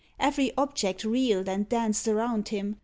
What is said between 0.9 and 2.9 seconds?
reeled and danced around him.